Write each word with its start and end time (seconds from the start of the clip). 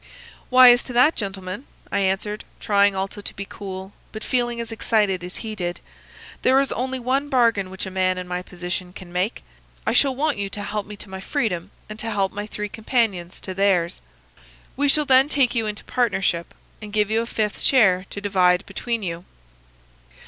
"'Why, 0.49 0.71
as 0.71 0.81
to 0.85 0.93
that, 0.93 1.15
gentlemen,' 1.15 1.67
I 1.91 1.99
answered, 1.99 2.43
trying 2.59 2.95
also 2.95 3.21
to 3.21 3.33
be 3.35 3.45
cool, 3.47 3.93
but 4.11 4.23
feeling 4.23 4.59
as 4.59 4.71
excited 4.71 5.23
as 5.23 5.37
he 5.45 5.53
did, 5.53 5.79
'there 6.41 6.59
is 6.59 6.71
only 6.71 6.97
one 6.97 7.29
bargain 7.29 7.69
which 7.69 7.85
a 7.85 7.91
man 7.91 8.17
in 8.17 8.27
my 8.27 8.41
position 8.41 8.93
can 8.93 9.13
make. 9.13 9.43
I 9.85 9.93
shall 9.93 10.15
want 10.15 10.39
you 10.39 10.49
to 10.49 10.63
help 10.63 10.87
me 10.87 10.95
to 10.97 11.09
my 11.11 11.19
freedom, 11.19 11.69
and 11.87 11.99
to 11.99 12.09
help 12.09 12.31
my 12.31 12.47
three 12.47 12.67
companions 12.67 13.39
to 13.41 13.53
theirs. 13.53 14.01
We 14.75 14.87
shall 14.89 15.05
then 15.05 15.29
take 15.29 15.53
you 15.53 15.67
into 15.67 15.83
partnership, 15.83 16.55
and 16.81 16.91
give 16.91 17.11
you 17.11 17.21
a 17.21 17.27
fifth 17.27 17.61
share 17.61 18.07
to 18.09 18.19
divide 18.19 18.65
between 18.65 19.03
you. 19.03 19.23